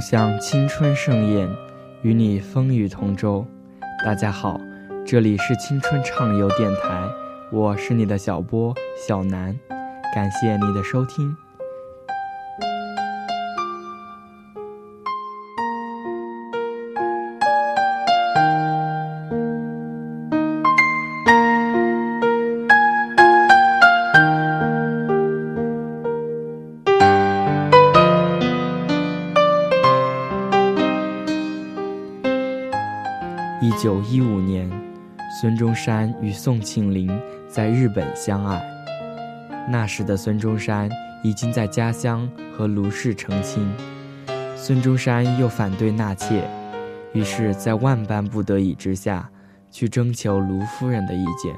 [0.00, 1.46] 共享青春盛宴，
[2.00, 3.46] 与你风雨同舟。
[4.02, 4.58] 大家好，
[5.06, 7.06] 这里是青春畅游电台，
[7.52, 8.74] 我是你的小波
[9.06, 9.54] 小南，
[10.14, 11.36] 感谢你的收听。
[33.82, 34.70] 九一五年，
[35.40, 37.10] 孙中山与宋庆龄
[37.48, 38.62] 在日本相爱。
[39.70, 40.90] 那时的孙中山
[41.24, 43.66] 已经在家乡和卢氏成亲，
[44.54, 46.46] 孙中山又反对纳妾，
[47.14, 49.30] 于是，在万般不得已之下，
[49.70, 51.54] 去征求卢夫人的意见，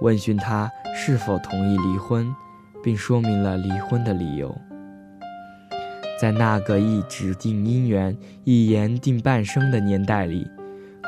[0.00, 2.34] 问询她是否同意离婚，
[2.82, 4.56] 并说明了离婚的理由。
[6.18, 10.46] 在那个一纸定姻缘、一言定半生的年代里。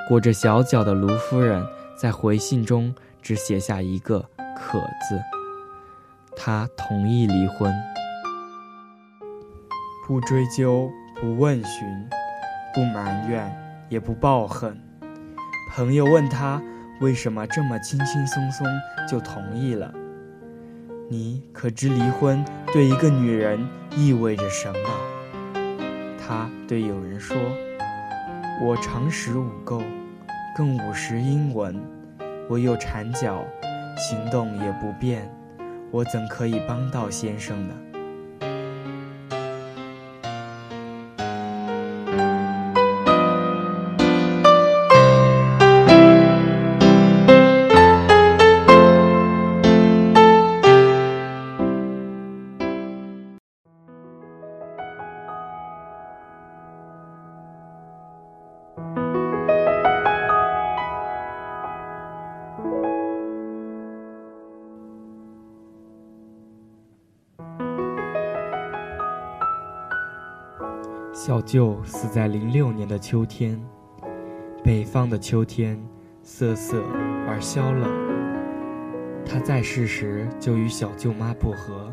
[0.08, 4.24] 裹着小脚的卢夫人在回信中只写下一个
[4.56, 5.20] “可”字，
[6.36, 7.74] 她同意离婚，
[10.06, 10.88] 不追究，
[11.20, 12.08] 不问询，
[12.72, 13.52] 不埋怨，
[13.88, 14.80] 也不抱恨。
[15.74, 16.62] 朋友问他
[17.00, 18.64] 为什么这么轻轻松松
[19.08, 19.92] 就同意了？
[21.08, 23.58] 你可知离婚对一个女人
[23.96, 24.88] 意味着什么？
[26.16, 27.36] 他对友人说。
[28.58, 29.82] 我常识五够，
[30.56, 31.78] 更五十英文，
[32.48, 33.44] 我又缠脚，
[33.98, 35.30] 行动也不便，
[35.90, 37.74] 我怎可以帮到先生呢？
[71.26, 73.60] 小舅死在零六年的秋天，
[74.62, 75.76] 北方的秋天
[76.22, 76.84] 瑟瑟
[77.26, 77.91] 而萧冷。
[79.25, 81.92] 他在世时就与小舅妈不和，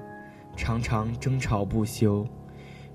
[0.55, 2.27] 常常争吵不休，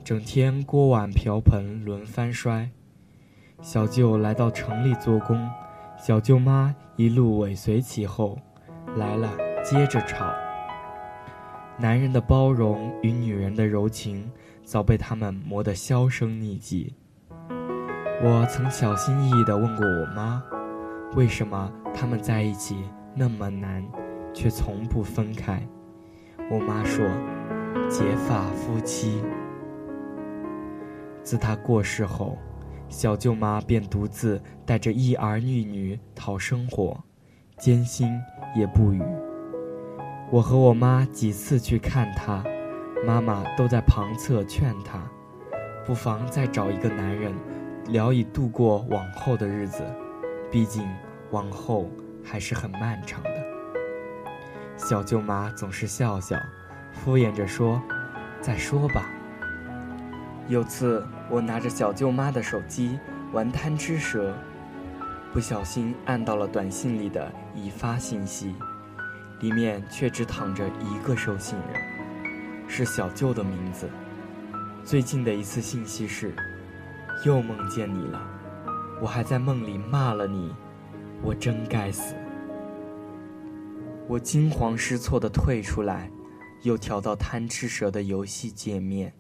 [0.04, 2.70] 整天锅碗瓢盆轮番摔。
[3.60, 5.44] 小舅来到城里做工，
[6.00, 8.38] 小舅妈一路尾随其后，
[8.96, 9.28] 来了
[9.64, 10.32] 接着吵。
[11.80, 14.30] 男人的包容与女人的柔情。
[14.68, 16.92] 早被他们磨得销声匿迹。
[18.22, 20.42] 我曾小心翼翼地问过我妈，
[21.16, 22.76] 为什么他们在一起
[23.14, 23.82] 那么难，
[24.34, 25.66] 却从不分开。
[26.50, 27.06] 我妈说
[27.88, 29.22] ：“结发夫妻。”
[31.24, 32.36] 自他过世后，
[32.90, 37.02] 小舅妈便独自带着一儿一女讨生活，
[37.56, 38.20] 艰辛
[38.54, 39.02] 也不语。
[40.30, 42.44] 我和我妈几次去看她。
[43.06, 45.00] 妈妈都在旁侧劝他，
[45.86, 47.32] 不妨再找一个男人，
[47.86, 49.82] 聊以度过往后的日子。
[50.50, 50.88] 毕竟
[51.30, 51.90] 往后
[52.24, 53.30] 还是很漫长的。
[54.76, 56.36] 小舅妈总是笑笑，
[56.92, 57.80] 敷衍着说
[58.40, 59.04] ：“再说吧。”
[60.48, 62.98] 有次我拿着小舅妈的手机
[63.32, 64.34] 玩贪吃蛇，
[65.32, 68.54] 不小心按到了短信里的已发信息，
[69.40, 71.97] 里面却只躺着一个收信人。
[72.68, 73.88] 是小舅的名字。
[74.84, 76.36] 最近的一次信息是：
[77.24, 78.22] 又梦见你了，
[79.00, 80.54] 我还在梦里骂了你，
[81.22, 82.14] 我真该死。
[84.06, 86.10] 我惊慌失措地退出来，
[86.62, 89.12] 又调到贪吃蛇的游戏界面。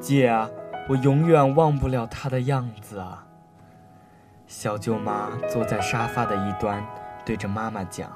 [0.00, 0.50] 姐啊，
[0.88, 3.26] 我永远忘不了他的样子啊。
[4.46, 6.84] 小舅妈坐在沙发的一端，
[7.24, 8.10] 对着妈妈讲。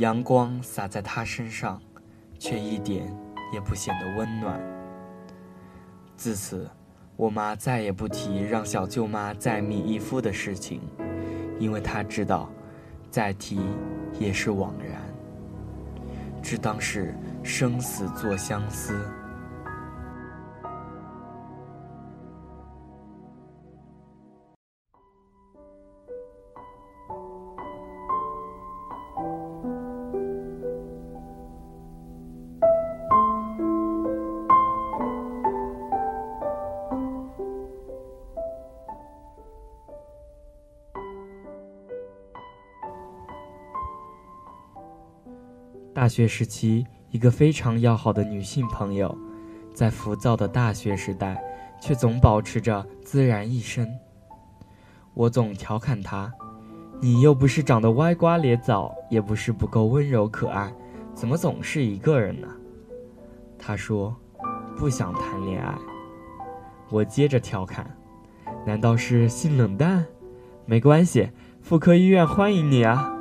[0.00, 1.78] 阳光洒在她身上，
[2.38, 3.14] 却一点
[3.52, 4.58] 也不显得温暖。
[6.16, 6.66] 自此，
[7.16, 10.80] 我妈再也不提让小舅妈再觅一夫的事情，
[11.58, 12.50] 因为她知道，
[13.10, 13.60] 再提
[14.18, 15.02] 也是枉然，
[16.42, 18.98] 只当是生死作相思。
[45.92, 49.16] 大学时期，一个非常要好的女性朋友，
[49.74, 51.42] 在浮躁的大学时代，
[51.80, 53.90] 却总保持着自然一身。
[55.14, 56.32] 我总调侃她
[57.02, 60.72] ：“你又不是长得歪瓜裂枣，也不是不够温柔可爱，
[61.12, 62.46] 怎么总是一个人呢？”
[63.58, 64.16] 她说
[64.78, 65.74] ：“不想谈恋爱。”
[66.88, 67.98] 我接着调侃
[68.64, 70.06] ：“难道是性冷淡？
[70.66, 73.12] 没关系，妇科医院欢迎你啊。”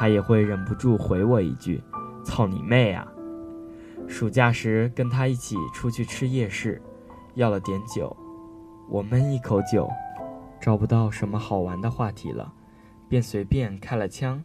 [0.00, 1.84] 他也会忍不住回我一句。
[2.24, 3.06] 操你妹啊！
[4.08, 6.80] 暑假时跟他一起出去吃夜市，
[7.34, 8.16] 要了点酒，
[8.88, 9.86] 我闷一口酒，
[10.58, 12.50] 找不到什么好玩的话题了，
[13.10, 14.42] 便随便开了枪。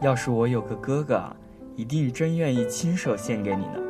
[0.00, 1.34] 要是我有个哥哥，
[1.74, 3.80] 一定真愿意亲手献给你呢。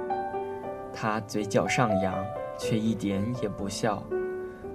[0.90, 2.14] 他嘴角上扬，
[2.58, 4.02] 却一点也不笑，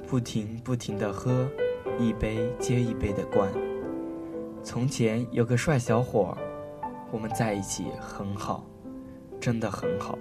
[0.07, 1.49] 不停不停地喝，
[1.97, 3.49] 一杯接一杯的灌。
[4.63, 6.37] 从前有个帅小伙。
[7.11, 8.63] 我们在一起很好，
[9.39, 10.15] 真的很好。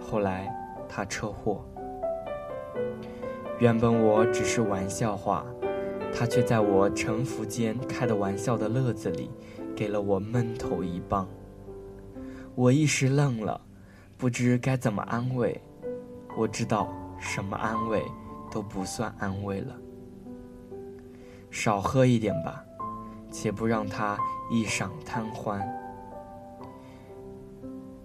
[0.00, 0.48] 后来
[0.88, 1.64] 他车祸，
[3.58, 5.44] 原本我只是玩笑话，
[6.14, 9.28] 他却在我沉浮间开的玩笑的乐子里，
[9.74, 11.26] 给了我闷头一棒。
[12.54, 13.60] 我一时愣了，
[14.16, 15.60] 不知该怎么安慰。
[16.38, 16.88] 我知道
[17.18, 18.00] 什么安慰
[18.48, 19.76] 都不算安慰了。
[21.50, 22.64] 少喝一点吧，
[23.30, 24.18] 且不让他
[24.50, 25.60] 一晌贪欢。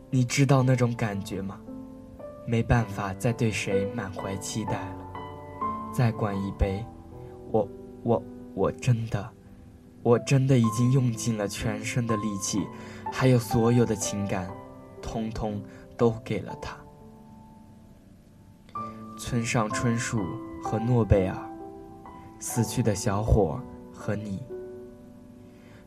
[0.09, 1.59] 你知道那种感觉吗？
[2.45, 4.97] 没办法再对谁满怀期待了。
[5.93, 6.83] 再灌一杯，
[7.51, 7.67] 我
[8.03, 8.23] 我
[8.53, 9.29] 我真的，
[10.01, 12.65] 我真的已经用尽了全身的力气，
[13.11, 14.49] 还有所有的情感，
[15.01, 15.61] 通通
[15.95, 16.75] 都给了他。
[19.17, 20.19] 村上春树
[20.63, 21.37] 和诺贝尔，
[22.39, 23.61] 死去的小伙
[23.93, 24.43] 和你，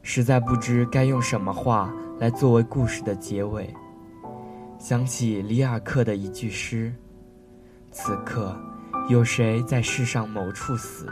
[0.06, 1.90] 实在不知该用什么话
[2.20, 3.74] 来作为故事的结尾。
[4.78, 6.94] 想起里尔克的一句诗
[7.90, 8.54] ：“此刻，
[9.08, 11.08] 有谁在世上某处死？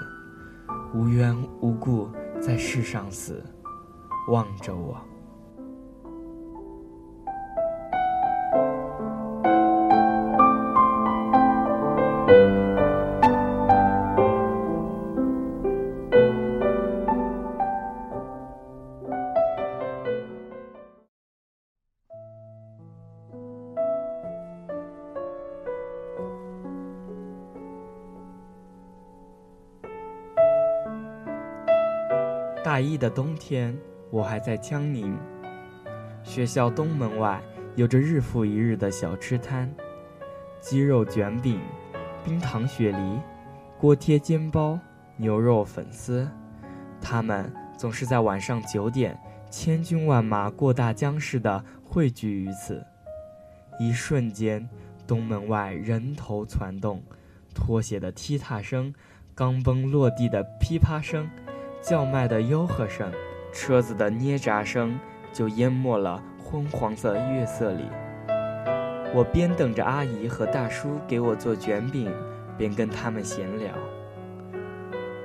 [0.94, 2.06] 无缘无故
[2.38, 3.42] 在世上死，
[4.28, 5.00] 望着我。”
[32.64, 33.76] 大一的冬天，
[34.08, 35.18] 我还在江宁。
[36.22, 37.42] 学校东门外
[37.74, 39.68] 有着日复一日的小吃摊，
[40.60, 41.60] 鸡肉卷饼、
[42.24, 43.20] 冰糖雪梨、
[43.80, 44.78] 锅贴煎包、
[45.16, 46.28] 牛肉粉丝，
[47.00, 49.18] 他们总是在晚上九点，
[49.50, 52.86] 千军万马过大江似的汇聚于此。
[53.80, 54.68] 一瞬间，
[55.04, 57.02] 东门外人头攒动，
[57.52, 58.94] 拖鞋的踢踏声，
[59.34, 61.28] 钢蹦落地的噼啪声。
[61.82, 63.10] 叫卖的吆喝声，
[63.52, 64.96] 车子的捏闸声，
[65.32, 67.82] 就淹没了昏黄色月色里。
[69.12, 72.08] 我边等着阿姨和大叔给我做卷饼，
[72.56, 73.72] 边跟他们闲聊。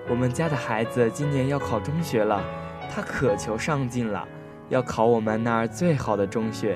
[0.09, 2.41] 我们家的孩子今年要考中学了，
[2.89, 4.27] 他渴求上进了，
[4.69, 6.75] 要考我们那儿最好的中学。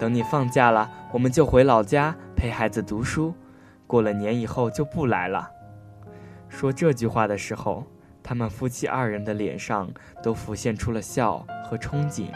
[0.00, 3.32] 等你放假了，我们就回老家陪孩子读书。
[3.86, 5.48] 过了年以后就不来了。
[6.48, 7.86] 说这句话的时候。
[8.22, 9.90] 他们夫妻二人的脸上
[10.22, 12.26] 都浮现出了笑和憧憬，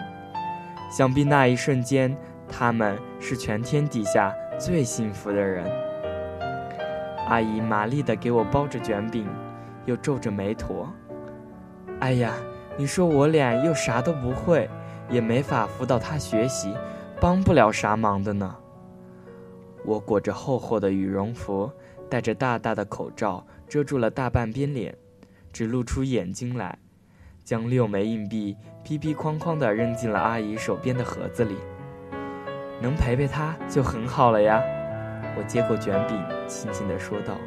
[0.90, 2.16] 想必那一瞬间，
[2.48, 5.64] 他们是全天底下最幸福的人。
[7.28, 9.26] 阿姨麻利地给我包着卷饼，
[9.84, 10.86] 又皱着眉头
[12.00, 12.32] ：“哎呀，
[12.76, 14.68] 你说我俩又啥都不会，
[15.10, 16.72] 也没法辅导他学习，
[17.20, 18.56] 帮不了啥忙的呢。”
[19.84, 21.70] 我裹着厚厚的羽绒服，
[22.08, 24.96] 戴着大大的口罩，遮住了大半边脸。
[25.56, 26.78] 只露出眼睛来，
[27.42, 31.56] 将六枚硬币批批哐哐地扔进了阿姨手边的盒子里。
[32.82, 34.62] 能陪陪她就很好了呀，
[35.34, 37.38] 我接过卷饼，轻轻地说道。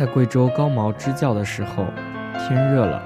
[0.00, 1.84] 在贵州高毛支教的时候，
[2.32, 3.02] 天热了，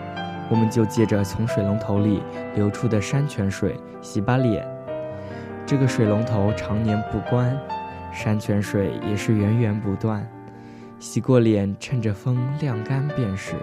[0.48, 2.22] 我们就借着从水龙头里
[2.54, 4.64] 流出的山泉水洗把脸。
[5.66, 7.58] 这个水龙头常年不关，
[8.12, 10.24] 山泉水也是源源不断。
[11.00, 13.56] 洗过脸，趁着风晾干便是。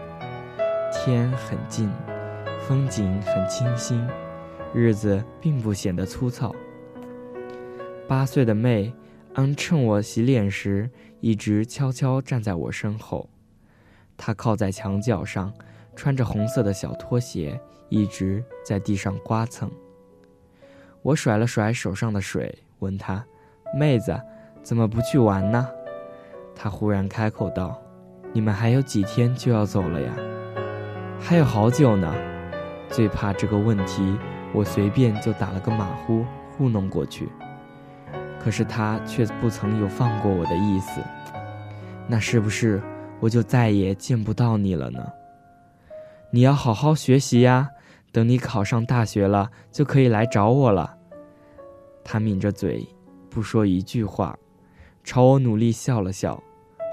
[0.92, 1.90] 天很静，
[2.68, 4.06] 风景很清新，
[4.74, 6.54] 日子并不显得粗糙。
[8.10, 8.94] 八岁的妹，
[9.36, 10.90] 安趁我洗脸时，
[11.22, 13.30] 一直悄悄站在我身后。
[14.18, 15.54] 她靠在墙角上，
[15.96, 17.60] 穿着红色的小拖鞋，
[17.90, 19.72] 一直在地上刮蹭。
[21.02, 23.26] 我甩了甩手上的水，问她
[23.78, 24.20] ：“妹子，
[24.62, 25.68] 怎么不去玩呢？”
[26.56, 27.82] 她忽然开口道
[28.34, 30.14] ：“你们还有几天就要走了呀
[31.20, 32.14] ？”“还有好久呢。”
[32.90, 34.18] 最怕这个问题，
[34.54, 36.26] 我随便就打了个马虎，
[36.58, 37.30] 糊弄过去。
[38.42, 41.00] 可是他却不曾有放过我的意思。
[42.08, 42.82] 那是不是
[43.20, 45.00] 我就再也见不到你了呢？
[46.32, 47.70] 你要好好学习呀。
[48.12, 50.98] 等你考上大学了，就可以来找我了。
[52.04, 52.86] 他抿着嘴，
[53.30, 54.38] 不说一句话，
[55.02, 56.44] 朝我努力笑了笑，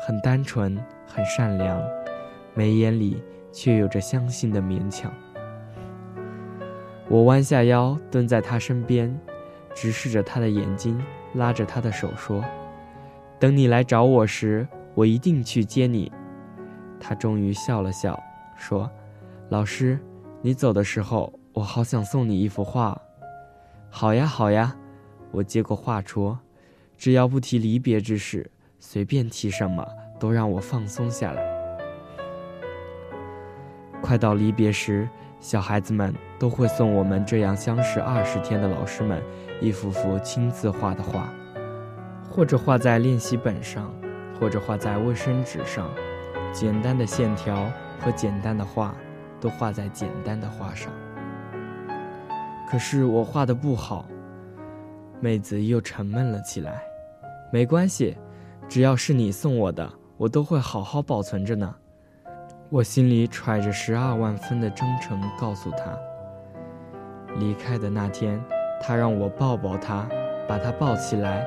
[0.07, 0.78] 很单纯，
[1.09, 1.83] 很善良，
[2.55, 5.12] 眉眼里却有着相信的勉强。
[7.09, 9.19] 我弯下腰，蹲在他身边，
[9.75, 11.02] 直视着他的眼睛，
[11.38, 12.45] 拉着他的手说
[13.38, 16.12] ：“等你来找我时，我一定去接你。”
[17.00, 18.21] 他终于笑了笑，
[18.57, 18.90] 说
[19.49, 19.99] ：“老师。”
[20.40, 22.97] 你走的时候，我好想送你一幅画。
[23.90, 24.76] 好呀，好呀，
[25.33, 26.38] 我接过画戳，
[26.97, 29.85] 只要不提离别之事，随便提什么
[30.21, 31.42] 都让我放松下来。
[34.00, 35.09] 快到离别时，
[35.40, 39.21] 小孩子们都会送我们这样相识二十天的老师们
[39.61, 41.29] 一幅幅亲自画的画，
[42.31, 43.93] 或者画在练习本上，
[44.38, 45.91] 或者画在卫生纸上，
[46.53, 48.95] 简单的线条和简单的画。
[49.41, 50.91] 都画在简单的画上，
[52.69, 54.05] 可是我画的不好。
[55.21, 56.83] 妹子又沉闷了起来。
[57.53, 58.17] 没关系，
[58.69, 61.73] 只要是你送我的，我都会好好保存着呢。
[62.69, 65.97] 我心里揣着十二万分的真诚，告诉她。
[67.37, 68.45] 离开的那天，
[68.80, 70.08] 他让我抱抱他，
[70.47, 71.47] 把他抱起来，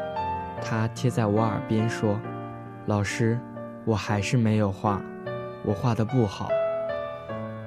[0.61, 2.19] 他贴在我耳边说
[2.88, 3.39] ：“老师，
[3.85, 5.01] 我还是没有画，
[5.65, 6.50] 我画的不好。”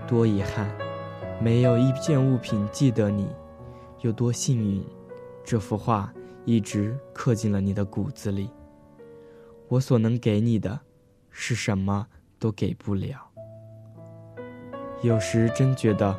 [0.07, 0.71] 多遗憾，
[1.41, 3.27] 没有一件物品记得你；
[4.01, 4.85] 有多幸运，
[5.43, 6.13] 这幅画
[6.45, 8.51] 一直刻进了你的骨子里。
[9.69, 10.79] 我所能给你的，
[11.31, 12.07] 是什么
[12.39, 13.19] 都给不了。
[15.01, 16.15] 有时真觉得，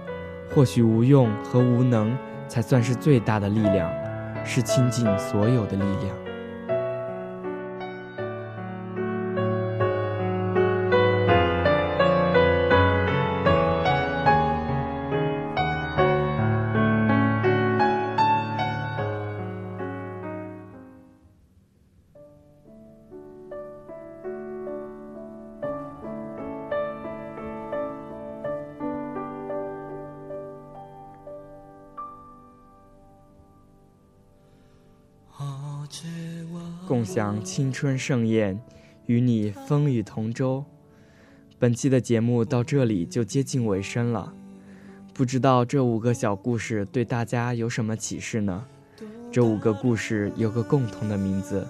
[0.54, 2.18] 或许无用和无能，
[2.56, 3.92] 才算是最大的力量，
[4.46, 6.25] 是倾尽所有的力量。
[36.88, 38.62] 共享青春盛宴，
[39.08, 40.64] 与你风雨同舟。
[41.58, 44.32] 本期的节目到这里就接近尾声了，
[45.12, 48.64] 不知道这五个小故事对大家有什么启示呢？
[49.32, 51.68] 这五个故事有个共同的名字，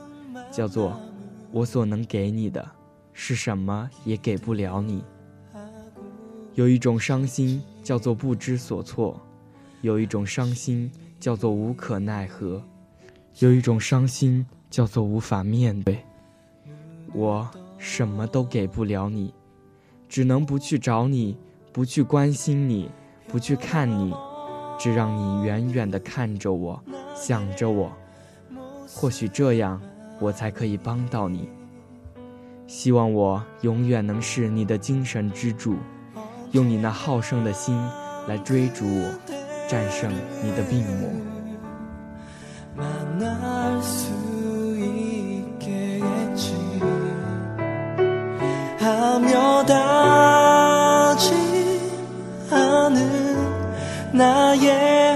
[0.52, 1.00] 叫做
[1.50, 2.70] “我所能给你的，
[3.14, 5.02] 是什么也给不了你”。
[6.56, 9.22] 有一种伤心叫做不知所措，
[9.82, 10.92] 有一种伤心
[11.22, 12.62] 叫做无可奈何，
[13.40, 14.46] 有一种伤心。
[14.75, 16.03] 叫做无法面对，
[17.13, 19.34] 我什么都给不了你，
[20.10, 21.38] 只能不去找你，
[21.72, 22.91] 不去关心你，
[23.29, 24.13] 不去看你，
[24.77, 26.84] 只让你远远地看着我，
[27.15, 27.89] 想着我。
[28.86, 29.82] 或许这样，
[30.20, 31.48] 我才可以帮到你。
[32.67, 35.77] 希望我永远能是你的精神支柱，
[36.51, 37.74] 用你那好胜的心
[38.27, 39.20] 来追逐我，
[39.70, 40.12] 战胜
[40.44, 41.10] 你的病魔。
[49.66, 51.32] 다지
[52.52, 55.15] 않은 나의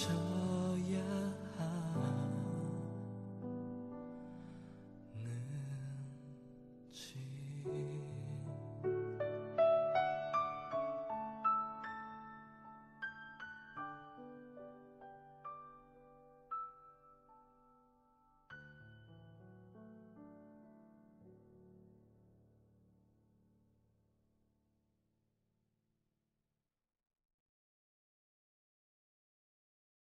[0.00, 0.29] 成。